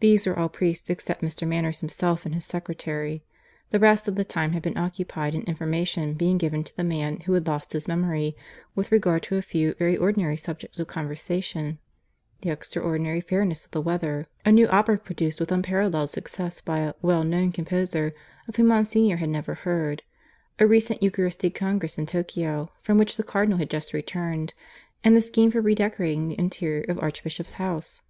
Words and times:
These 0.00 0.26
were 0.26 0.38
all 0.38 0.50
priests 0.50 0.90
except 0.90 1.22
Mr. 1.22 1.48
Manners 1.48 1.80
himself 1.80 2.26
and 2.26 2.34
his 2.34 2.44
secretary. 2.44 3.24
The 3.70 3.78
rest 3.78 4.06
of 4.06 4.14
the 4.14 4.22
time 4.22 4.52
had 4.52 4.60
been 4.60 4.76
occupied 4.76 5.34
in 5.34 5.40
information 5.44 6.12
being 6.12 6.36
given 6.36 6.62
to 6.64 6.76
the 6.76 6.84
man 6.84 7.20
who 7.20 7.32
had 7.32 7.46
lost 7.46 7.72
his 7.72 7.88
memory, 7.88 8.36
with 8.74 8.92
regard 8.92 9.22
to 9.22 9.38
a 9.38 9.40
few 9.40 9.72
very 9.72 9.96
ordinary 9.96 10.36
subjects 10.36 10.78
of 10.78 10.88
conversation 10.88 11.78
the 12.42 12.50
extraordinary 12.50 13.22
fairness 13.22 13.64
of 13.64 13.70
the 13.70 13.80
weather; 13.80 14.26
a 14.44 14.52
new 14.52 14.68
opera 14.68 14.98
produced 14.98 15.40
with 15.40 15.50
unparalleled 15.50 16.10
success 16.10 16.60
by 16.60 16.80
a 16.80 16.92
"well 17.00 17.24
known" 17.24 17.50
composer 17.50 18.14
of 18.48 18.56
whom 18.56 18.66
Monsignor 18.66 19.16
had 19.16 19.30
never 19.30 19.54
heard; 19.54 20.02
a 20.58 20.66
recent 20.66 21.02
Eucharistic 21.02 21.54
congress 21.54 21.96
in 21.96 22.04
Tokio, 22.04 22.70
from 22.82 22.98
which 22.98 23.16
the 23.16 23.22
Cardinal 23.22 23.56
had 23.56 23.70
just 23.70 23.94
returned; 23.94 24.52
and 25.02 25.16
the 25.16 25.22
scheme 25.22 25.50
for 25.50 25.62
redecorating 25.62 26.28
the 26.28 26.38
interior 26.38 26.82
of 26.86 26.98
Archbishop's 27.02 27.52
House. 27.52 28.02